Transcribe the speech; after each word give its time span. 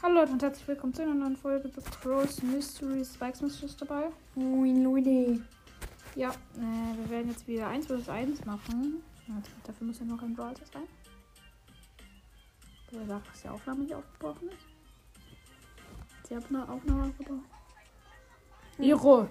Hallo 0.00 0.20
Leute 0.20 0.30
und 0.30 0.42
herzlich 0.42 0.68
willkommen 0.68 0.94
zu 0.94 1.02
einer 1.02 1.12
neuen 1.12 1.36
Folge 1.36 1.68
The 1.74 1.80
Crows 1.80 2.40
Mystery 2.40 3.04
Spikes 3.04 3.40
Mysteries 3.40 3.76
dabei. 3.76 4.10
Moin 4.36 4.84
Leute. 4.84 5.42
Ja, 6.14 6.30
äh, 6.30 6.96
wir 6.96 7.10
werden 7.10 7.30
jetzt 7.30 7.48
wieder 7.48 7.66
1 7.66 7.88
vs 7.88 8.08
1 8.08 8.44
machen. 8.44 9.02
Ja, 9.26 9.42
dafür 9.64 9.88
muss 9.88 9.98
ja 9.98 10.04
noch 10.04 10.22
ein 10.22 10.36
Brawl 10.36 10.54
sein. 10.72 10.84
Der 12.92 13.06
sagt, 13.06 13.26
dass 13.26 13.42
die 13.42 13.48
Aufnahme 13.48 13.80
nicht 13.80 13.92
aufgebrochen 13.92 14.50
ist. 14.50 16.28
Sie 16.28 16.36
haben 16.36 16.46
eine 16.46 16.68
Aufnahme 16.68 17.06
aufgebrochen. 17.06 17.44
Iro! 18.78 19.28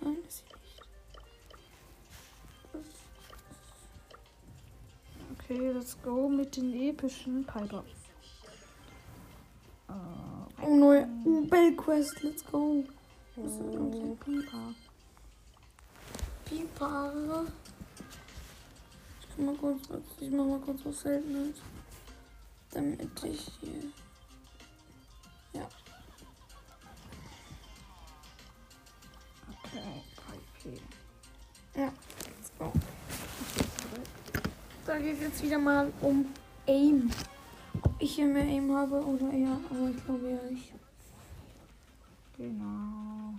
Nein, 0.00 0.16
das 0.24 0.38
sieht 0.38 0.48
nicht. 0.62 0.82
Okay, 5.38 5.70
let's 5.70 6.00
go 6.02 6.30
mit 6.30 6.56
den 6.56 6.72
epischen 6.72 7.44
Piper. 7.44 7.84
Oh, 10.74 10.76
neue 10.76 11.06
uh, 11.24 11.46
Bell 11.46 11.72
Quest, 11.76 12.24
let's 12.24 12.42
go. 12.42 12.82
oh, 13.36 14.16
Piper. 14.24 14.74
Pipa. 16.44 17.12
Ich 19.20 19.36
kann 19.36 19.46
mal 19.46 19.54
kurz, 19.54 19.82
ich 20.18 20.30
mach 20.30 20.44
mal 20.44 20.58
kurz 20.58 20.84
was 20.84 21.00
Seltenes. 21.00 21.58
Damit 22.72 23.08
ich 23.22 23.52
hier. 23.60 23.92
Okay, 29.48 30.02
okay. 30.58 30.80
Ja, 31.76 31.92
let's 32.26 32.50
go. 32.58 32.72
Da 34.86 34.98
geht 34.98 35.14
es 35.14 35.20
jetzt 35.20 35.42
wieder 35.44 35.58
mal 35.58 35.92
um 36.00 36.26
Aim. 36.66 37.10
Ich 38.14 38.18
hier 38.18 38.28
mehr 38.28 38.44
Aim 38.44 38.72
habe 38.72 39.04
oder 39.04 39.28
eher, 39.32 39.58
aber 39.68 39.90
ich 39.90 40.04
glaube 40.04 40.28
eher 40.28 40.48
ich. 40.48 40.72
Genau. 42.36 43.34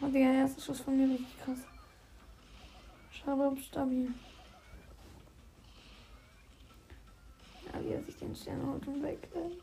Oh, 0.00 0.06
der 0.06 0.32
erste 0.32 0.62
Schuss 0.62 0.80
von 0.80 0.96
mir 0.96 1.12
richtig 1.12 1.38
krass. 1.44 1.58
Schade, 3.12 3.42
ob 3.42 3.58
stabil. 3.58 4.14
Ja, 7.66 7.84
wie 7.84 7.90
er 7.90 8.02
sich 8.02 8.16
den 8.16 8.34
Stern 8.34 8.66
holt 8.66 8.86
und 8.86 9.02
wegrennt. 9.02 9.62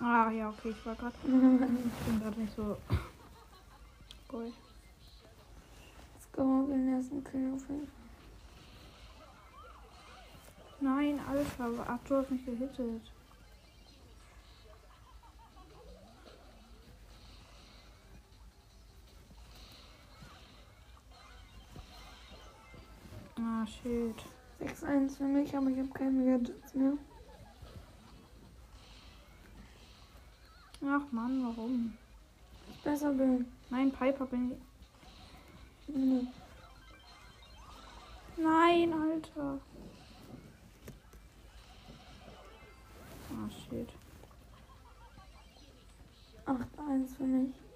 Ah, 0.00 0.30
ja, 0.30 0.48
okay, 0.48 0.70
ich 0.70 0.86
war 0.86 0.94
gerade. 0.94 1.14
Ich 1.26 2.06
bin 2.06 2.20
gerade 2.22 2.40
nicht 2.40 2.56
so. 2.56 2.78
Boy. 4.28 4.50
Go, 6.38 6.66
den 6.68 6.94
ersten 6.94 7.24
Kill 7.24 7.52
auf 7.52 7.68
jeden 7.68 7.88
Fall. 7.88 7.98
Nein, 10.80 11.18
Alter, 11.28 11.90
Arthur 11.90 12.18
hat 12.18 12.30
mich 12.30 12.46
gehittet. 12.46 13.02
Ah, 23.36 23.66
shit. 23.66 24.14
6-1 24.60 25.16
für 25.16 25.24
mich, 25.24 25.56
aber 25.56 25.70
ich 25.70 25.78
habe 25.78 25.88
keine 25.88 26.24
Gadgets 26.24 26.74
mehr. 26.74 26.92
Ach 30.84 31.10
Mann, 31.10 31.44
warum? 31.44 31.98
Ich 32.70 32.80
besser 32.84 33.12
bin. 33.12 33.46
Nein, 33.70 33.90
Piper 33.90 34.26
bin 34.26 34.52
ich. 34.52 34.67
Nein, 38.36 38.92
Alter. 38.92 39.60
Ah, 43.30 43.48
shit. 43.50 43.88
8-1 46.46 47.16
für 47.16 47.24
mich. 47.24 47.67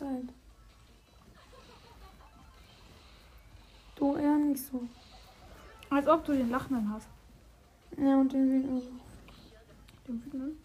Zeit. 0.00 0.32
Du 3.96 4.16
eher 4.16 4.38
nicht 4.38 4.64
so. 4.64 4.88
Als 5.90 6.08
ob 6.08 6.24
du 6.24 6.32
den 6.32 6.48
Lachenden 6.48 6.90
hast. 6.90 7.08
Ja, 7.98 8.18
und 8.18 8.32
den 8.32 8.50
auch. 8.50 8.82
Den 10.06 10.24
wütenden? 10.24 10.58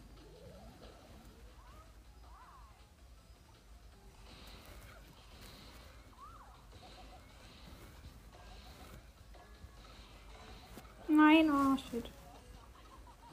Nein, 11.09 11.51
oh 11.51 11.77
shit. 11.77 12.09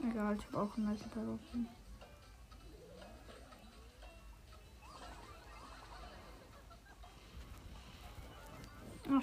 Egal, 0.01 0.35
ich 0.37 0.45
habe 0.47 0.63
auch 0.63 0.75
einen 0.75 0.87
nice 0.87 1.05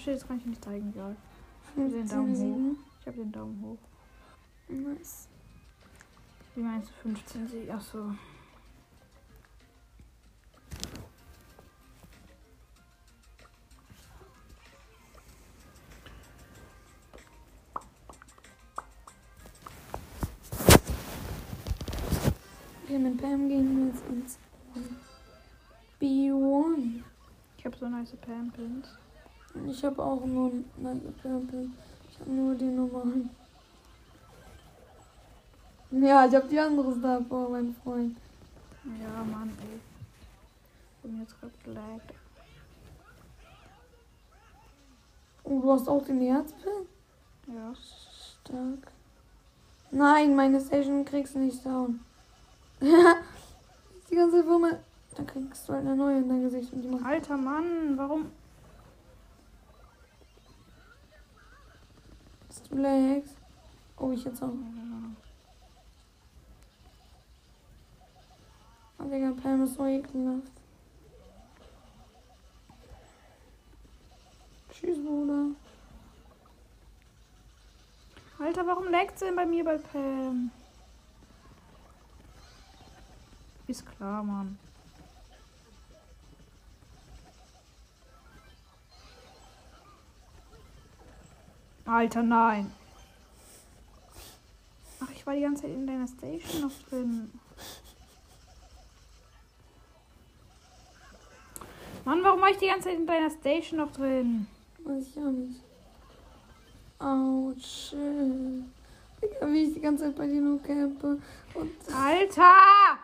shit, 0.00 0.15
das 0.15 0.27
kann 0.27 0.38
ich 0.38 0.47
nicht 0.47 0.65
zeigen, 0.65 0.91
egal. 0.91 1.16
Den 1.77 1.91
15, 1.91 2.09
Daumen 2.09 2.33
hoch. 2.33 2.37
7. 2.37 2.77
Ich 3.00 3.06
habe 3.06 3.16
den 3.19 3.33
Daumen 3.33 3.62
hoch. 3.62 3.78
Nice. 4.69 5.28
Wie 6.55 6.62
meinst 6.62 6.88
du 6.88 7.09
15 7.09 7.49
Sieg? 7.49 7.71
Achso. 7.71 8.15
Okay, 22.84 22.99
mit 22.99 23.19
Pam 23.19 23.49
gehen 23.49 23.77
wir 23.77 23.87
jetzt 23.87 24.05
ins 24.09 24.38
B1. 26.00 27.03
Ich 27.56 27.65
habe 27.65 27.77
so 27.77 27.88
nice 27.88 28.17
Pam-Pins. 28.17 28.88
Ich 29.69 29.84
habe 29.84 30.03
auch 30.03 30.25
nur 30.25 30.53
Pam. 31.22 31.49
Ich 32.11 32.21
habe 32.21 32.31
nur 32.31 32.55
die 32.55 32.65
normalen. 32.65 33.31
Ja, 35.91 36.25
ich 36.26 36.35
habe 36.35 36.47
die 36.49 36.58
andere 36.58 36.94
Star 36.97 37.20
vor, 37.29 37.50
mein 37.50 37.75
Freund. 37.82 38.17
Ja, 38.85 39.25
Mann, 39.25 39.50
ey. 39.61 39.81
Ich 40.97 41.02
bin 41.02 41.20
jetzt 41.20 41.38
gerade 41.41 41.52
gelaggt. 41.64 42.14
Oh, 45.43 45.61
du 45.61 45.73
hast 45.73 45.88
auch 45.88 46.05
den 46.05 46.20
Herzpin? 46.20 46.87
Ja. 47.49 47.73
Stark. 47.75 48.93
Nein, 49.91 50.37
meine 50.37 50.61
Station 50.61 51.05
kriegst 51.05 51.35
du 51.35 51.41
nicht 51.41 51.64
down. 51.67 52.00
die 52.81 54.14
ganze 54.14 54.44
Firma. 54.44 54.70
Dann 55.17 55.26
kriegst 55.26 55.69
du 55.69 55.73
halt 55.73 55.85
eine 55.85 55.96
neue 55.96 56.19
in 56.19 56.29
dein 56.29 56.43
Gesicht 56.43 56.73
und 56.73 56.82
die 56.82 56.88
macht. 56.88 57.05
Alter 57.05 57.37
Mann, 57.37 57.96
warum? 57.96 58.31
Du 62.68 62.76
Lex? 62.76 63.30
Oh, 63.96 64.12
ich 64.12 64.24
jetzt 64.24 64.42
auch. 64.42 64.52
Oh, 68.98 69.04
Digga, 69.04 69.32
Pam 69.42 69.64
ist 69.64 69.74
so 69.74 69.86
ekelhaft. 69.86 70.52
Tschüss, 74.72 74.98
Bruder. 74.98 75.46
Alter, 78.38 78.66
warum 78.66 78.90
laggt 78.90 79.18
sie 79.18 79.26
denn 79.26 79.36
bei 79.36 79.46
mir 79.46 79.64
bei 79.64 79.76
Pam? 79.76 80.50
Ist 83.66 83.86
klar, 83.86 84.22
Mann. 84.22 84.58
Alter, 91.90 92.22
nein. 92.22 92.72
Ach, 95.00 95.10
ich 95.12 95.26
war 95.26 95.34
die 95.34 95.40
ganze 95.40 95.62
Zeit 95.62 95.72
in 95.72 95.88
deiner 95.88 96.06
Station 96.06 96.62
noch 96.62 96.88
drin. 96.88 97.32
Mann, 102.04 102.22
warum 102.22 102.40
war 102.40 102.50
ich 102.50 102.58
die 102.58 102.69
ganze 102.69 102.90
Zeit 102.90 102.98
in 102.98 103.06
deiner 103.08 103.31
Station 103.31 103.81
noch 103.81 103.90
drin? 103.92 104.46
Weiß 104.84 105.04
ich 105.08 105.19
auch 105.19 105.32
nicht. 105.32 105.60
Autsch. 107.00 107.93
Digga, 109.20 109.46
wie 109.48 109.64
ich 109.64 109.75
die 109.75 109.81
ganze 109.81 110.04
Zeit 110.04 110.16
bei 110.16 110.28
dir 110.28 110.40
nur 110.40 110.62
campe. 110.62 111.19
Und 111.54 111.72
Alter! 111.93 113.00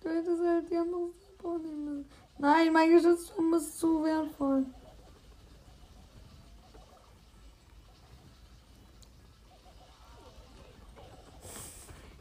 du 0.00 0.08
hättest 0.08 0.42
halt 0.42 0.70
die 0.70 0.76
andere 0.76 1.10
Boah, 1.42 1.58
nehmen. 1.58 2.08
Nein, 2.38 2.72
mein 2.72 2.90
Geschützturm 2.90 3.52
ist 3.54 3.78
zu 3.80 4.04
wertvoll. 4.04 4.64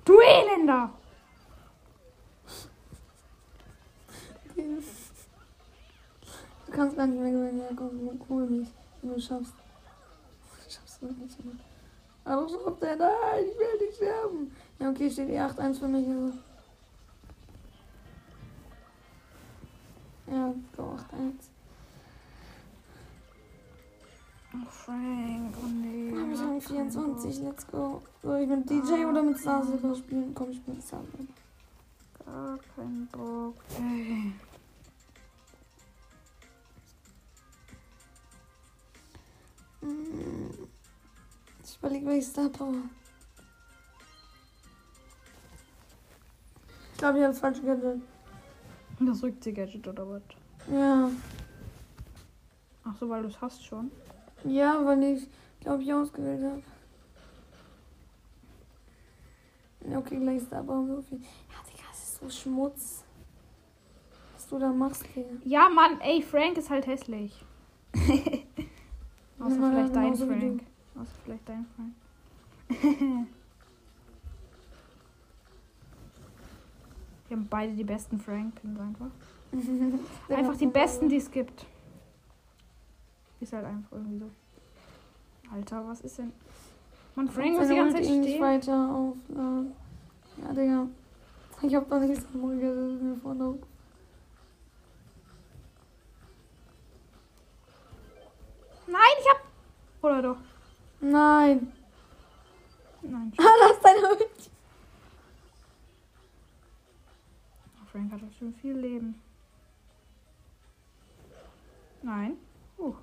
Du 0.07 0.19
Elender! 0.21 0.89
Du 4.55 4.81
kannst 6.71 6.95
gar 6.95 7.07
nicht 7.07 7.19
mehr 7.19 7.31
gewinnen, 7.31 7.59
ja, 7.59 7.67
komm, 7.75 8.17
hol 8.29 8.47
mich, 8.47 8.69
wenn 9.01 9.13
du 9.13 9.19
schaffst. 9.19 9.53
Du 9.53 10.71
schaffst 10.71 11.03
es 11.03 11.17
nicht 11.17 11.45
mehr. 11.45 11.55
Aber 12.23 12.47
er, 12.81 12.95
nein, 12.95 13.45
ich 13.51 13.59
will 13.59 13.85
nicht 13.85 13.97
sterben. 13.97 14.55
Ja, 14.79 14.91
okay, 14.91 15.09
steht 15.09 15.29
eh 15.29 15.39
8-1 15.39 15.79
für 15.79 15.89
mich, 15.89 16.07
also. 16.07 16.31
22, 26.91 27.39
let's 27.43 27.67
go. 27.67 28.01
Soll 28.23 28.39
ich 28.41 28.47
mit 28.47 28.69
DJ 28.69 29.05
oder 29.05 29.21
mit 29.21 29.37
Star 29.37 29.63
Silver 29.63 29.95
spielen? 29.95 30.33
Komm, 30.33 30.51
ich 30.51 30.61
bin 30.61 30.75
mit 30.75 30.83
Star 30.83 31.01
Silver. 31.03 31.33
Gar 32.25 32.59
kein 32.75 33.07
Bock. 33.11 33.55
Ey. 33.77 34.33
Mm, 39.81 40.67
ich 41.63 41.77
überlege, 41.77 42.05
welches 42.05 42.29
Star 42.29 42.49
Power. 42.49 42.73
Ich 46.93 46.97
glaube, 46.97 47.19
ich 47.19 47.23
habe 47.23 47.33
das 47.33 47.39
falsche 47.39 47.61
Gadget. 47.61 48.01
Das 48.99 49.21
Rückzieh-Gadget 49.21 49.87
oder 49.87 50.09
was? 50.09 50.21
Ja. 50.71 51.11
Ach 52.83 52.95
so, 52.99 53.07
weil 53.09 53.21
du 53.21 53.27
es 53.27 53.39
hast 53.39 53.63
schon? 53.63 53.91
Ja, 54.43 54.83
weil 54.83 55.03
ich, 55.03 55.27
glaube 55.59 55.83
ich, 55.83 55.93
ausgewählt 55.93 56.43
habe. 56.43 56.63
Okay, 60.07 60.19
gleich 60.19 60.49
Power 60.49 60.85
so 60.87 61.01
viel. 61.01 61.19
Ja, 61.19 61.55
Digga, 61.69 61.83
das 61.89 62.03
ist 62.03 62.19
so 62.19 62.29
Schmutz. 62.29 63.03
Was 64.35 64.47
du 64.47 64.59
da 64.59 64.71
machst, 64.71 65.05
Digga. 65.15 65.29
Ja, 65.43 65.69
Mann, 65.69 65.99
ey, 66.01 66.21
Frank 66.21 66.57
ist 66.57 66.69
halt 66.69 66.87
hässlich. 66.87 67.43
Außer 69.39 69.55
Ja, 69.55 69.69
vielleicht 69.69 69.95
dein 69.95 70.03
genauso 70.03 70.29
wie 70.29 70.39
Frank. 70.39 70.63
Außer 70.95 71.11
vielleicht 71.23 71.49
dein 71.49 71.65
Frank. 71.75 71.93
Wir 77.27 77.35
haben 77.35 77.47
beide 77.49 77.73
die 77.73 77.83
besten 77.83 78.19
Frank-Pins 78.19 78.79
einfach. 78.79 79.09
Einfach 80.29 80.57
die 80.57 80.67
besten, 80.67 81.09
die 81.09 81.17
es 81.17 81.29
gibt. 81.29 81.65
Ist 83.39 83.53
halt 83.53 83.65
einfach 83.65 83.91
irgendwie 83.91 84.19
so. 84.19 84.29
Alter, 85.53 85.87
was 85.87 86.01
ist 86.01 86.17
denn? 86.17 86.33
Man, 87.15 87.27
Frank 87.29 87.57
muss 87.57 87.67
die 87.67 87.75
ganze 87.75 87.95
Zeit 87.95 88.05
stehen. 88.05 88.41
weiter 88.41 88.93
aufladen. 88.93 89.73
Ja, 90.43 90.53
Digga. 90.53 90.87
Ich 91.61 91.75
hab 91.75 91.89
doch 91.89 91.99
nichts 91.99 92.25
anderes 92.33 92.61
das 92.61 92.91
ist 92.93 93.01
mir 93.01 93.17
vorne 93.17 93.45
auf. 93.45 93.55
Nein, 98.87 99.01
ich 99.19 99.29
hab. 99.29 99.41
Oder 100.03 100.21
doch? 100.21 100.37
Nein. 100.99 101.73
Nein. 103.01 103.33
Ah, 103.39 103.43
das 103.59 103.77
ist 103.77 103.85
deine 103.85 104.09
Ulti. 104.09 104.49
Frank 107.91 108.11
hat 108.11 108.21
doch 108.21 108.37
schon 108.37 108.53
viel 108.53 108.77
Leben. 108.77 109.21
Nein. 112.03 112.37
Uh. 112.77 112.93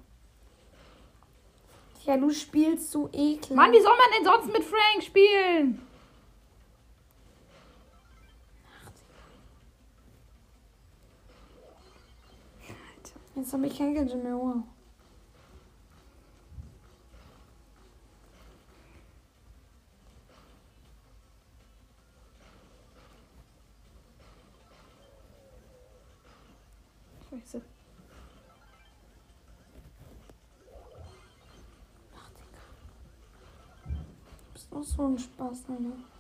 Ja, 2.05 2.17
du 2.17 2.31
spielst 2.31 2.93
so 2.93 3.09
eklig. 3.13 3.57
Mann, 3.57 3.73
wie 3.73 3.81
soll 3.81 3.97
man 3.97 4.11
denn 4.17 4.25
sonst 4.25 4.53
mit 4.53 4.63
Frank 4.63 5.03
spielen? 5.03 5.81
Jetzt 13.37 13.53
habe 13.53 13.67
ich 13.67 13.77
kein 13.77 13.95
Gadget 13.95 14.23
mehr. 14.23 14.37
Wow. 14.37 14.63
Scheiße. 27.29 27.61
Du 34.39 34.53
bist 34.53 34.73
auch 34.73 34.83
so 34.83 35.07
ein 35.09 35.19
Spaß, 35.19 35.65
Alter. 35.69 36.14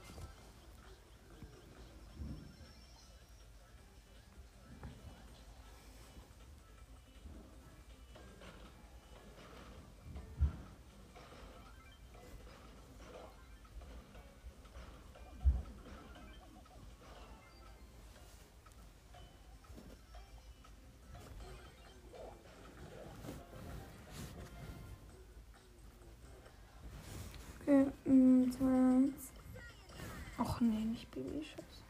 Och 30.38 30.60
nee, 30.60 30.84
nicht 30.84 31.10
Baby 31.10 31.44
Scheiße. 31.44 31.82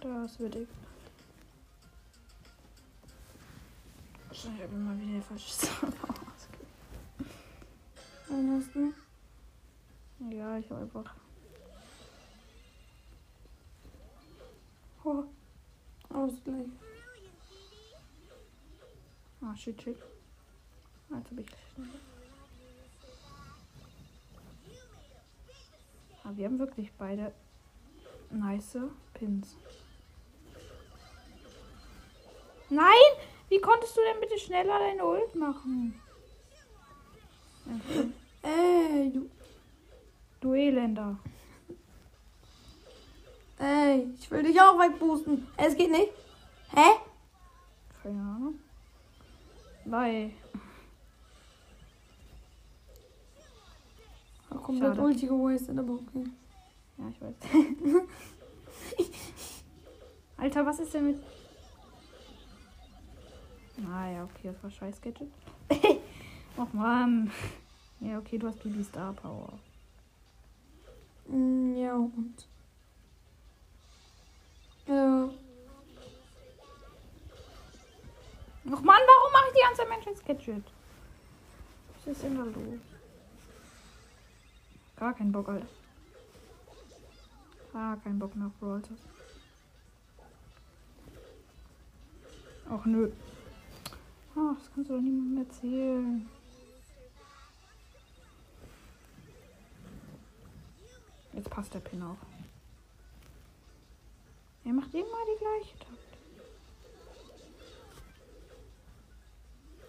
Das 0.00 0.38
wird 0.38 0.54
ich. 0.54 0.68
Wahrscheinlich 4.28 4.62
habe 4.62 4.72
ich 4.74 4.80
mal 4.80 5.00
wieder 5.00 5.22
falsche 5.22 5.52
Sachen 5.52 5.92
ausgegeben. 6.00 6.58
Ja, 10.30 10.58
ich 10.58 10.70
habe 10.70 10.82
einfach. 10.82 11.14
Oh. 15.04 15.24
Ausgleich. 16.10 16.68
Ah, 19.40 19.56
shit, 19.56 19.80
shit. 19.82 19.96
Jetzt 21.10 21.30
habe 21.30 21.40
ich 21.40 21.48
Aber 26.28 26.36
wir 26.36 26.44
haben 26.44 26.58
wirklich 26.58 26.92
beide 26.98 27.32
nice 28.30 28.76
Pins. 29.14 29.56
Nein! 32.68 32.84
Wie 33.48 33.58
konntest 33.58 33.96
du 33.96 34.00
denn 34.02 34.20
bitte 34.20 34.38
schneller 34.38 34.78
deine 34.78 35.06
Ult 35.06 35.34
machen? 35.34 35.98
Okay. 37.64 38.12
Ey, 38.42 39.10
du. 39.10 39.30
Du 40.40 40.52
Elender. 40.52 41.18
Ey, 43.58 44.06
ich 44.18 44.30
will 44.30 44.42
dich 44.42 44.60
auch 44.60 44.78
wegboosten. 44.78 45.48
Es 45.56 45.74
geht 45.74 45.90
nicht. 45.90 46.12
Hä? 46.74 46.90
Keine 48.02 48.20
Ahnung. 48.20 48.60
Weil. 49.86 50.32
Hab 54.50 54.62
komplett 54.62 54.96
Schade. 54.96 55.02
Ulti 55.02 55.26
gewastet, 55.26 55.78
aber 55.78 55.94
okay. 55.94 56.24
Ja, 56.96 57.08
ich 57.08 57.20
weiß. 57.20 57.34
Alter, 60.36 60.66
was 60.66 60.78
ist 60.80 60.94
denn 60.94 61.06
mit. 61.06 61.18
Ah 63.86 64.10
ja, 64.10 64.24
okay, 64.24 64.50
das 64.52 64.62
war 64.62 64.70
scheiß 64.70 65.00
Gadget. 65.00 65.30
Och 66.56 66.72
Mann. 66.72 67.30
Ja, 68.00 68.18
okay, 68.18 68.38
du 68.38 68.48
hast 68.48 68.62
Bibi 68.62 68.82
Star 68.82 69.12
Power. 69.12 69.52
Mm, 71.28 71.76
ja, 71.76 71.94
und. 71.94 72.48
Ja. 74.86 75.28
Och 78.64 78.82
Mann, 78.82 79.00
warum 79.06 79.32
mache 79.32 79.48
ich 79.48 79.54
die 79.54 79.62
ganze 79.62 79.86
scheiß 79.86 80.24
Gadget? 80.24 80.64
Was 81.94 82.06
ist 82.06 82.22
denn 82.22 82.36
da 82.36 82.44
los? 82.44 82.97
Gar 84.98 85.14
keinen 85.14 85.30
Bock, 85.30 85.48
Alter. 85.48 85.66
Gar 87.72 87.96
keinen 87.98 88.18
Bock 88.18 88.34
mehr 88.34 88.48
auf 88.48 88.52
Brawl 88.58 88.82
Ach 92.70 92.84
nö. 92.84 93.10
Ach, 94.34 94.56
das 94.58 94.74
kannst 94.74 94.90
du 94.90 94.94
doch 94.94 95.00
niemandem 95.00 95.38
erzählen. 95.38 96.28
Jetzt 101.32 101.50
passt 101.50 101.72
der 101.72 101.80
Pin 101.80 102.02
auch. 102.02 102.16
Er 104.64 104.72
macht 104.72 104.92
immer 104.92 105.02
die 105.02 105.38
gleiche 105.38 105.78
Takt. 105.78 106.18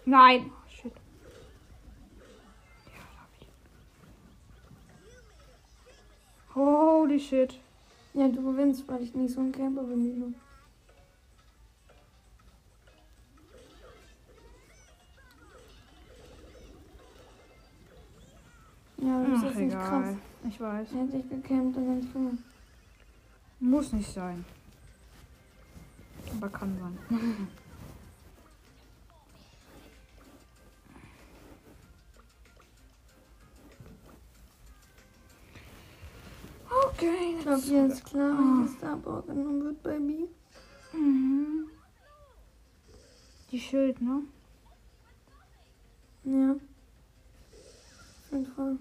Nein! 0.04 0.52
Holy 6.60 7.18
shit. 7.18 7.58
Ja, 8.12 8.28
du 8.28 8.42
gewinnst, 8.42 8.86
weil 8.86 9.02
ich 9.02 9.14
nicht 9.14 9.32
so 9.32 9.40
ein 9.40 9.50
Camper 9.50 9.82
bin 9.82 10.04
wie 10.04 10.20
du. 10.20 10.34
Ja, 19.06 19.24
das 19.24 19.38
ist 19.38 19.38
Ach, 19.38 19.44
jetzt 19.44 19.58
nicht 19.58 19.72
krass. 19.72 19.86
egal. 19.88 20.18
Ich 20.48 20.60
weiß. 20.60 20.88
Hätte 20.92 21.16
ich 21.16 21.28
gecampt, 21.30 21.76
dann 21.76 21.88
hätte 21.88 22.06
ich 22.06 22.12
gewonnen. 22.12 22.44
Muss 23.60 23.92
nicht 23.92 24.12
sein. 24.12 24.44
Aber 26.36 26.48
kann 26.50 26.76
sein. 26.78 27.48
Okay, 37.00 37.34
Ich 37.38 37.42
glaube, 37.42 37.62
dir 37.62 37.86
ist 37.86 38.04
klar, 38.04 38.38
wie 38.38 38.66
das 38.66 38.76
Starboard 38.76 39.26
genommen 39.26 39.64
wird, 39.64 39.82
Baby. 39.82 40.28
Mhm. 40.92 41.70
Die 43.50 43.58
Schild, 43.58 44.02
ne? 44.02 44.22
Ja. 46.24 46.52
Auf 46.52 48.32
jeden 48.32 48.46
Fall. 48.52 48.76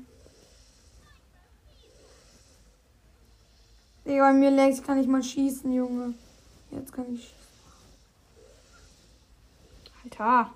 Digga, 4.06 4.32
bei 4.32 4.34
mir 4.34 4.52
längst 4.52 4.84
kann 4.84 5.00
ich 5.00 5.08
mal 5.08 5.24
schießen, 5.24 5.72
Junge. 5.72 6.14
Jetzt 6.72 6.92
kann 6.92 7.06
ich 7.14 7.22
schießen. 7.22 7.40
Alter. 10.04 10.54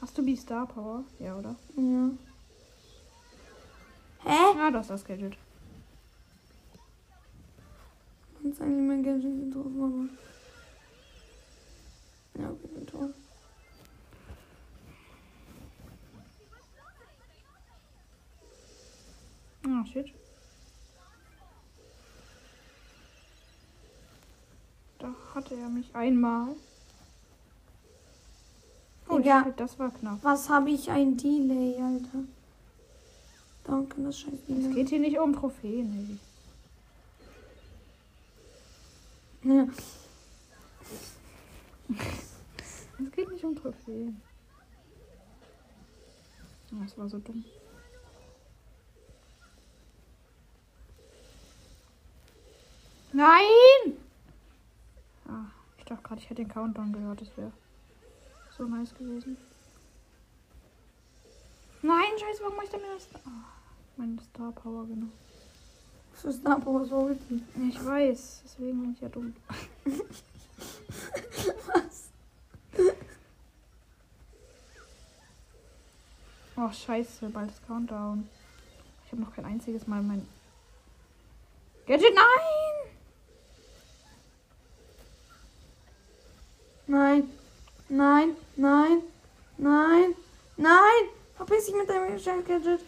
Hast 0.00 0.18
du 0.18 0.22
die 0.22 0.34
Star 0.34 0.66
Power? 0.66 1.04
Ja, 1.20 1.38
oder? 1.38 1.54
Ja. 1.76 2.10
Hä? 4.24 4.56
Ja, 4.56 4.70
du 4.70 4.78
hast 4.78 4.90
das 4.90 5.04
Gadget. 5.04 5.36
Das 8.42 8.52
ist 8.52 8.60
eigentlich 8.62 8.88
mein 8.88 9.02
Gadget 9.02 9.44
getroffen, 9.44 10.08
aber. 12.34 12.42
Ja, 12.42 12.50
okay, 12.50 12.66
bin 12.68 12.86
tot. 12.86 13.14
Ah, 19.66 19.84
shit. 19.86 20.12
Da 24.98 25.14
hatte 25.34 25.54
er 25.54 25.68
mich 25.68 25.94
einmal. 25.94 26.56
Oh, 29.08 29.18
shit, 29.18 29.60
das 29.60 29.78
war 29.78 29.90
knapp. 29.90 30.18
Was 30.22 30.48
habe 30.48 30.70
ich 30.70 30.90
ein 30.90 31.16
Delay, 31.16 31.76
Alter? 31.80 32.24
Danke, 33.64 34.02
das 34.02 34.20
scheiß 34.20 34.32
Es 34.34 34.46
Delay. 34.46 34.74
geht 34.74 34.88
hier 34.90 35.00
nicht 35.00 35.18
um 35.18 35.34
Trophäen, 35.34 36.20
ey. 39.44 39.50
Ja. 39.56 39.66
Es 42.98 43.10
geht 43.12 43.30
nicht 43.30 43.44
um 43.44 43.56
Trophäen. 43.56 44.20
Oh, 46.72 46.82
das 46.82 46.96
war 46.98 47.08
so 47.08 47.18
dumm. 47.18 47.44
Nein! 53.12 53.96
Ah, 55.28 55.46
ich 55.78 55.84
dachte 55.84 56.02
gerade, 56.02 56.20
ich 56.20 56.24
hätte 56.30 56.42
den 56.42 56.48
Countdown 56.48 56.92
gehört. 56.92 57.20
Das 57.20 57.36
wäre 57.36 57.52
so 58.56 58.64
nice 58.64 58.92
gewesen. 58.94 59.36
Nein, 61.82 62.18
scheiße, 62.18 62.42
warum 62.42 62.56
mach 62.56 62.64
ich 62.64 62.70
denn 62.70 62.80
mir 62.80 62.94
das? 62.94 63.08
Ah, 63.24 63.53
meine 63.96 64.18
Star 64.30 64.52
Power, 64.52 64.86
genau. 64.86 65.06
Für 66.12 66.32
Star 66.32 66.60
Power 66.60 66.84
so. 66.84 67.16
Ich 67.68 67.84
weiß, 67.84 68.42
deswegen 68.44 68.80
bin 68.80 68.92
ich 68.92 69.00
ja 69.00 69.08
dumm. 69.08 69.34
Was? 71.66 72.10
Oh, 76.56 76.70
scheiße, 76.70 77.28
bald 77.30 77.50
ist 77.50 77.66
Countdown. 77.66 78.28
Ich 79.04 79.12
habe 79.12 79.22
noch 79.22 79.34
kein 79.34 79.44
einziges 79.44 79.86
Mal 79.86 80.02
mein 80.02 80.26
Gadget. 81.86 82.14
Nein! 82.14 82.24
Nein. 86.86 87.30
Nein. 87.88 88.36
Nein. 88.56 89.02
Nein. 89.58 90.14
Nein. 90.56 91.08
Verpiss 91.36 91.66
dich 91.66 91.74
mit 91.74 91.88
deinem 91.88 92.12
Geschenk-Gadget. 92.12 92.80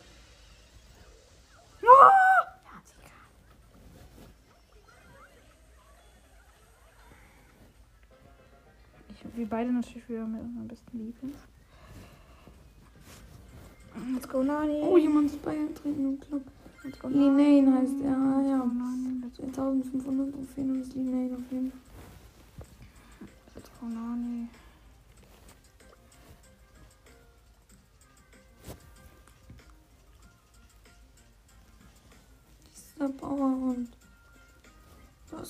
Ich, 9.08 9.36
wir 9.36 9.48
beide 9.48 9.72
natürlich 9.72 10.08
wieder 10.08 10.26
mit 10.26 10.42
unserem 10.42 10.68
besten 10.68 10.98
Lieblings. 10.98 11.36
Let's 14.12 14.28
go, 14.28 14.42
Nani. 14.42 14.82
Oh, 14.82 14.96
jemand 14.98 15.30
ist 15.30 15.42
beigetreten 15.42 16.04
im 16.04 16.20
Club. 16.20 16.42
Let's 16.84 16.98
go, 16.98 17.08
Linane 17.08 17.78
heißt 17.78 18.00
er. 18.02 18.10
Let's 18.10 18.48
ja. 18.48 18.58
go, 18.58 18.66
Nani. 18.66 19.20
Let's 19.22 19.38
go, 19.38 19.50
2500 19.50 20.34
Trophäen 20.34 20.70
und 20.70 20.80
ist 20.80 20.94
Linane 20.94 21.34
auf 21.34 21.52
jeden 21.52 21.70
Fall. 21.70 21.80
let's 23.54 23.70
go, 23.80 23.86
Nani. 23.86 24.48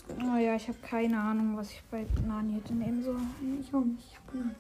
Geht? 0.07 0.23
Oh 0.23 0.37
ja, 0.37 0.55
ich 0.57 0.69
habe 0.69 0.79
keine 0.83 1.21
Ahnung, 1.21 1.57
was 1.57 1.71
ich 1.71 1.83
bei 1.91 2.07
Nani 2.27 2.55
hätte 2.55 2.75
nehmen 2.75 3.03
sollen. 3.03 3.61
Ich 3.61 3.75
auch 3.75 3.85
nicht. 3.85 4.07
Ich 4.11 4.17
hab 4.17 4.27
keine 4.29 4.43
Ahnung. 4.45 4.57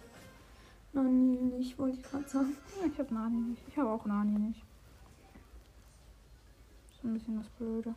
Nein, 0.92 1.48
nicht, 1.58 1.78
wollte 1.78 1.98
ich 1.98 2.02
gerade 2.02 2.28
sagen. 2.28 2.56
Ja, 2.80 2.86
Ich 2.86 2.98
habe 2.98 3.14
Nani 3.14 3.36
nicht. 3.36 3.62
Ich 3.68 3.76
habe 3.76 3.90
auch 3.90 4.04
Nani 4.04 4.38
nicht. 4.38 4.62
Ist 6.90 7.04
ein 7.04 7.14
bisschen 7.14 7.36
das 7.38 7.48
Blöde. 7.50 7.94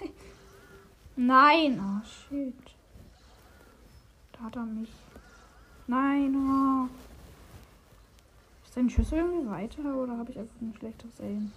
Nein! 1.16 1.80
Oh 1.80 2.04
shit. 2.04 2.54
Da 4.32 4.40
hat 4.44 4.56
er 4.56 4.66
mich. 4.66 4.92
Nein, 5.86 6.36
oh. 6.36 6.88
Ist 8.64 8.76
dein 8.76 8.90
Schüssel 8.90 9.18
irgendwie 9.18 9.48
weiter 9.48 9.96
oder 9.96 10.18
habe 10.18 10.30
ich 10.30 10.38
einfach 10.38 10.60
ein 10.60 10.74
schlechtes 10.78 11.20
Aim? 11.20 11.52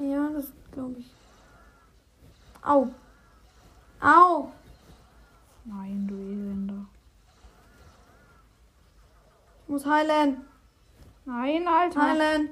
Ja, 0.00 0.30
das 0.30 0.52
glaube 0.72 1.00
ich. 1.00 1.10
Au. 2.62 2.88
Au. 4.00 4.52
Nein, 5.64 6.06
du 6.06 6.14
Elender. 6.14 6.86
Ich 9.62 9.68
muss 9.68 9.84
heilen. 9.84 10.44
Nein, 11.24 11.66
Alter. 11.66 12.02
Heilen. 12.02 12.50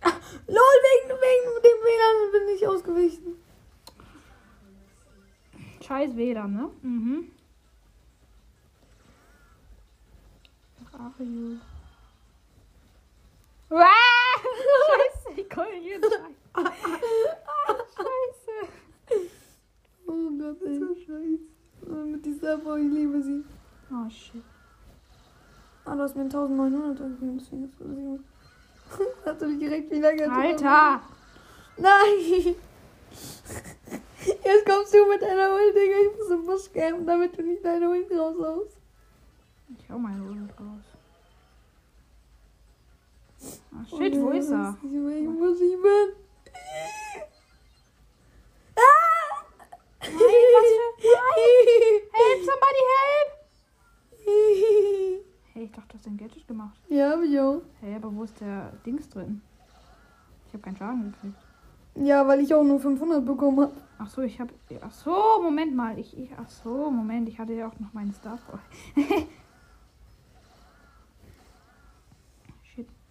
Ah, 0.00 0.12
lol, 0.46 0.76
wegen, 0.86 1.10
wegen 1.10 1.62
dem 1.62 1.78
WLAN 1.84 2.32
bin 2.32 2.56
ich 2.56 2.66
ausgewichen. 2.66 3.36
Scheiß 5.86 6.16
WLAN, 6.16 6.54
ne? 6.54 6.70
Mhm. 6.82 7.30
Ach, 10.98 11.12
Ich 15.56 15.62
komme 15.62 15.76
hier 15.80 15.98
nicht 15.98 16.12
rein. 16.12 16.34
Ah, 16.52 16.70
Scheiße. 17.96 18.56
Oh 20.06 20.30
Gott, 20.38 20.62
ey. 20.66 20.78
So 20.78 20.94
scheiße. 20.94 21.38
Oh, 21.88 22.04
mit 22.04 22.26
dieser 22.26 22.58
Frau, 22.60 22.74
ich 22.76 22.92
liebe 22.92 23.22
sie. 23.22 23.42
Oh 23.90 24.10
shit. 24.10 24.42
Ah, 25.86 25.94
du 25.96 26.02
hast 26.02 26.14
mir 26.14 26.24
1900 26.24 26.98
gegeben, 26.98 27.38
deswegen 27.38 27.72
das. 27.72 29.00
Hast 29.24 29.40
du 29.40 29.46
mich 29.46 29.58
direkt 29.58 29.90
wieder 29.90 30.12
getroffen. 30.12 30.42
Alter! 30.42 31.00
Nein! 31.78 32.54
Jetzt 34.26 34.66
kommst 34.66 34.92
du 34.92 35.08
mit 35.08 35.22
deiner 35.22 35.54
Ult, 35.54 35.74
Digga. 35.74 35.96
Ich 36.02 36.18
muss 36.18 36.30
im 36.38 36.44
Busch 36.44 36.70
campen, 36.70 37.06
damit 37.06 37.38
du 37.38 37.42
nicht 37.42 37.64
deine 37.64 37.88
Ult 37.88 38.10
raushaust. 38.10 38.76
Ich 39.78 39.90
hau 39.90 39.98
meine 39.98 40.22
Ult 40.22 40.50
raus. 40.60 40.95
Ah, 43.76 43.84
shit, 43.84 44.20
wo 44.20 44.30
ist 44.30 44.50
er? 44.50 44.76
Ich 44.82 44.88
ich 44.88 44.90
bin. 44.90 46.08
Ah! 48.74 49.44
Nein, 50.00 50.46
was 50.54 50.68
für... 50.76 50.88
Nein! 51.02 52.00
Help, 52.12 52.40
somebody 52.48 52.82
help! 52.94 53.30
Hey, 55.52 55.64
ich 55.64 55.72
dachte, 55.72 55.88
du 55.88 55.98
hast 55.98 56.06
ein 56.06 56.16
Gadget 56.16 56.48
gemacht. 56.48 56.78
Ja, 56.88 57.10
hab 57.10 57.22
ich 57.22 57.38
auch. 57.38 57.60
Hey, 57.80 57.96
aber 57.96 58.14
wo 58.14 58.24
ist 58.24 58.40
der 58.40 58.72
Dings 58.86 59.08
drin? 59.10 59.42
Ich 60.46 60.54
habe 60.54 60.62
keinen 60.62 60.76
Schaden 60.76 61.12
gekriegt. 61.12 61.36
Ja, 61.96 62.26
weil 62.26 62.40
ich 62.40 62.54
auch 62.54 62.64
nur 62.64 62.80
500 62.80 63.24
bekommen 63.24 63.60
habe. 63.60 63.72
Ach 63.98 64.08
so, 64.08 64.22
ich 64.22 64.40
habe. 64.40 64.54
Ach 64.80 64.92
so, 64.92 65.42
Moment 65.42 65.74
mal. 65.74 65.98
Ich, 65.98 66.16
ich, 66.18 66.30
ach 66.38 66.48
so, 66.48 66.90
Moment. 66.90 67.28
Ich 67.28 67.38
hatte 67.38 67.52
ja 67.54 67.68
auch 67.68 67.78
noch 67.80 67.92
meinen 67.92 68.12
Star. 68.14 68.38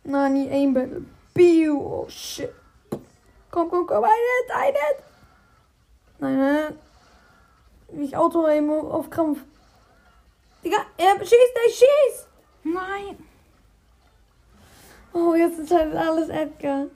Nani, 0.06 0.48
Aim 0.50 0.74
Battle. 0.74 1.06
Biu, 1.34 1.80
oh 1.80 2.08
shit. 2.08 2.54
Komm, 3.52 3.70
komm, 3.70 3.88
komm, 3.88 4.04
ein 4.04 4.12
Hit, 4.12 4.52
ein 4.56 4.74
Hit. 4.74 5.04
Nein, 6.20 6.38
nein. 6.38 6.80
Ich 8.04 8.16
Auto-Aim 8.16 8.70
auf 8.70 9.10
Krampf. 9.10 9.40
Digga, 10.64 10.78
er 10.98 11.18
schießt, 11.18 11.32
er 11.32 11.70
schießt. 11.70 12.28
Nein. 12.64 13.18
Oh, 15.14 15.34
jetzt 15.34 15.60
entscheidet 15.60 15.96
alles 15.96 16.30
Edgar. 16.30 16.88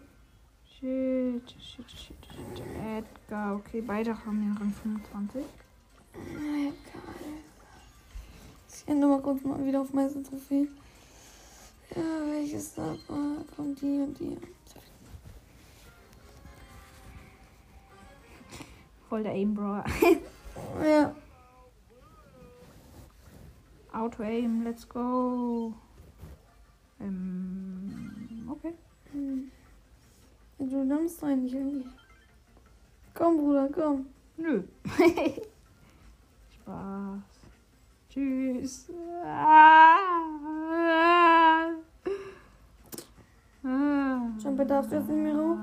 Shit, 0.79 1.49
shit, 1.51 1.89
shit, 1.89 2.15
shit. 2.25 2.63
Edgar, 2.97 3.55
okay, 3.55 3.81
beide 3.81 4.11
haben 4.25 4.43
ja 4.43 4.59
Rang 4.59 4.73
25. 4.83 5.43
Edgar. 6.13 7.01
Ich 8.67 8.87
ändere 8.87 9.09
mal 9.09 9.21
kurz 9.21 9.43
mal 9.43 9.63
wieder 9.65 9.81
auf 9.81 9.93
Meistertrophäe. 9.93 10.67
Ja, 11.95 12.01
welches 12.31 12.75
da 12.75 12.95
war? 13.07 13.43
Kommt 13.55 13.81
die 13.81 14.01
und 14.01 14.19
die. 14.19 14.37
Voll 19.09 19.23
der 19.23 19.33
Aim-Brawler. 19.33 19.85
Ja. 20.83 21.15
Auto-Aim, 23.93 24.63
let's 24.63 24.87
go. 24.87 25.73
Ähm, 26.99 28.47
okay. 28.49 28.73
Hm. 29.11 29.49
Du 30.59 30.83
nimmst 30.83 31.23
eigentlich 31.23 31.53
irgendwie. 31.53 31.87
Komm, 33.13 33.37
Bruder, 33.37 33.69
komm. 33.73 34.07
Nö. 34.37 34.63
Spaß. 36.53 37.21
Tschüss. 38.09 38.91
Ah. 39.23 41.09
Ah. 43.63 44.21
Jumper 44.41 44.65
darfst 44.65 44.91
du 44.91 44.95
jetzt 44.95 45.09
nicht 45.09 45.17
mehr 45.23 45.35
rauf? 45.35 45.57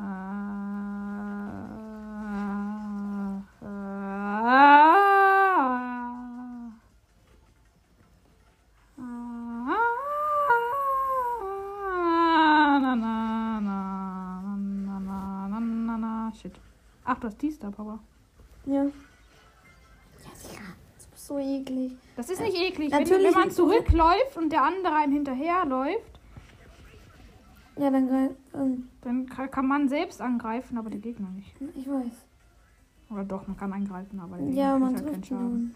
Shit. 16.41 16.53
Ach, 17.05 17.19
das 17.21 17.33
ist 17.33 17.43
die 17.43 17.51
Star 17.51 17.71
Power. 17.71 17.99
Ja. 18.67 18.85
Ja, 18.85 18.91
sicher. 20.35 20.63
Das 20.97 21.07
ist 21.19 21.27
so 21.27 21.39
eklig. 21.39 21.93
Das 22.17 22.31
ist 22.31 22.41
nicht 22.41 22.57
eklig. 22.57 22.91
Wenn, 22.93 23.03
Natürlich 23.03 23.27
wenn 23.29 23.33
man 23.35 23.45
nicht. 23.45 23.57
zurückläuft 23.57 24.37
und 24.37 24.51
der 24.51 24.63
andere 24.63 24.95
einem 24.95 25.13
hinterherläuft, 25.13 26.16
Ja, 27.79 27.91
dann. 27.91 28.37
Ähm, 28.55 28.89
dann 29.03 29.29
ka- 29.29 29.49
kann 29.49 29.67
man 29.67 29.89
selbst 29.89 30.21
angreifen, 30.23 30.79
aber 30.79 30.89
der 30.91 31.01
Gegner 31.01 31.29
nicht. 31.31 31.55
ich 31.75 31.87
weiß. 31.89 32.27
Oder 33.11 33.25
doch, 33.25 33.47
man 33.47 33.57
kann 33.57 33.73
angreifen, 33.73 34.19
aber 34.19 34.37
der 34.37 34.47
Gegner 34.47 34.63
Ja, 34.63 34.79
man 34.79 34.95
halt 34.95 35.05
keinen 35.05 35.13
trifft 35.23 35.27
Schaden. 35.29 35.75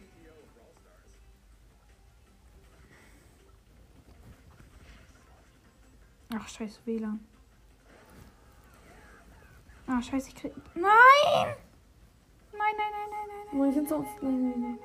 Ach, 6.34 6.48
scheiß 6.48 6.80
WLAN. 6.84 7.20
Ah, 9.86 10.00
scheiße, 10.00 10.28
ich 10.28 10.34
krieg. 10.36 10.52
Nein! 10.74 10.84
Nein, 10.84 11.54
nein, 12.52 12.76
nein, 12.78 13.10
nein, 13.10 13.28
nein, 13.52 13.60
nein. 13.60 13.72
Jetzt 13.74 13.92
auf. 13.92 14.06
Nein, 14.22 14.50
nein, 14.50 14.60
nein. 14.60 14.78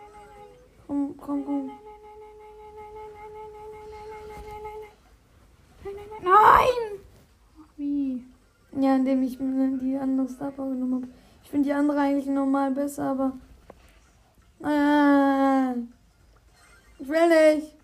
Komm, 0.88 1.16
komm, 1.18 1.46
komm. 1.46 1.72
Nein! 6.24 6.95
Ja, 8.78 8.96
indem 8.96 9.24
ich 9.24 9.40
mir 9.40 9.78
die 9.78 9.96
andere 9.98 10.28
Star 10.28 10.52
Power 10.52 10.70
genommen 10.72 10.96
habe. 11.04 11.08
Ich 11.44 11.50
finde 11.50 11.66
die 11.70 11.74
andere 11.74 12.00
eigentlich 12.00 12.26
normal 12.28 12.72
besser, 12.72 13.04
aber. 13.12 13.34
Ah, 14.62 15.74
ich 17.00 17.08
will 17.08 17.28
nicht. 17.58 17.76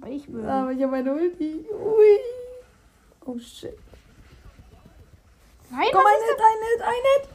Aber 0.00 0.10
ich 0.10 0.32
will. 0.32 0.48
Aber 0.48 0.72
ich 0.72 0.82
habe 0.82 0.96
eine 0.96 1.12
Ulti. 1.14 1.66
Ui. 1.70 2.18
Oh 3.24 3.38
shit. 3.38 3.76
Nein, 5.70 5.88
Komm, 5.92 6.02
was 6.02 6.12
ein 6.12 6.28
Hit, 6.28 6.40
ein 6.40 6.62
Hit, 6.70 6.82
ein 6.82 7.04
Hit. 7.22 7.28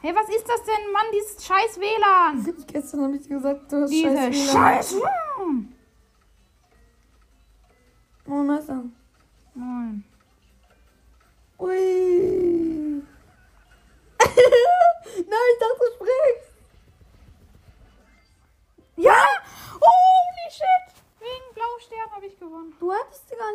Hey, 0.00 0.14
was 0.14 0.28
ist 0.28 0.48
das 0.48 0.62
denn, 0.62 0.92
Mann, 0.92 1.06
dieses 1.12 1.44
scheiß 1.44 1.80
WLAN? 1.80 2.54
Gestern 2.66 3.02
habe 3.04 3.16
ich 3.16 3.22
dir 3.22 3.36
gesagt, 3.36 3.72
du 3.72 3.82
hast 3.82 3.90
Diese 3.90 4.08
scheiß 4.14 4.32
WLAN. 4.32 4.56
scheiß 4.56 4.94
WLAN. 4.94 5.74
Oh, 8.28 8.42
Messer. 8.42 8.84
Nein. 9.54 10.04
Ui. 11.58 13.02
Nein, 14.20 15.48
ich 15.52 15.58
dachte, 15.58 15.78
du 15.80 15.86
springst. 15.94 16.52
Ja! 18.96 19.24
Holy 19.72 20.50
shit! 20.50 20.94
Wegen 21.20 21.54
Blaustern 21.54 22.10
habe 22.14 22.26
ich 22.26 22.38
gewonnen. 22.38 22.72
Du 22.78 22.92
hattest 22.92 23.28
sie 23.28 23.36
gar 23.36 23.52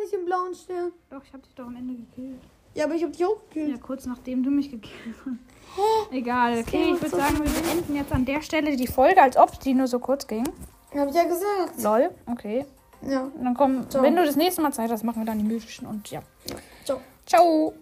Stern. 0.54 0.92
Doch, 1.10 1.22
ich 1.24 1.32
habe 1.32 1.42
dich 1.42 1.54
doch 1.54 1.66
am 1.66 1.76
Ende 1.76 1.94
gekillt. 1.94 2.40
Ja, 2.74 2.84
aber 2.86 2.94
ich 2.94 3.02
habe 3.02 3.12
dich 3.12 3.24
auch 3.24 3.38
gekillt. 3.48 3.70
Ja, 3.70 3.76
kurz 3.78 4.06
nachdem 4.06 4.42
du 4.42 4.50
mich 4.50 4.70
gekillt 4.70 5.16
hast. 5.24 6.12
Egal, 6.12 6.58
okay, 6.60 6.92
ich 6.94 7.02
würde 7.02 7.16
sagen, 7.16 7.38
wir 7.38 7.50
beenden 7.50 7.96
jetzt 7.96 8.12
an 8.12 8.24
der 8.24 8.42
Stelle 8.42 8.76
die 8.76 8.86
Folge, 8.86 9.22
als 9.22 9.36
ob 9.36 9.58
die 9.60 9.74
nur 9.74 9.86
so 9.86 9.98
kurz 9.98 10.26
ging. 10.26 10.46
Hab 10.94 11.08
ich 11.08 11.14
ja 11.14 11.24
gesagt. 11.24 11.82
Lol, 11.82 12.10
okay. 12.26 12.64
Ja. 13.02 13.22
Und 13.22 13.44
dann 13.44 13.54
kommen, 13.54 13.90
Ciao. 13.90 14.02
wenn 14.02 14.16
du 14.16 14.24
das 14.24 14.36
nächste 14.36 14.62
Mal 14.62 14.72
Zeit 14.72 14.90
hast, 14.90 15.02
machen 15.02 15.20
wir 15.20 15.26
dann 15.26 15.38
die 15.38 15.44
mythischen 15.44 15.86
und 15.86 16.10
ja. 16.10 16.22
Ciao. 16.84 17.00
Ciao. 17.26 17.74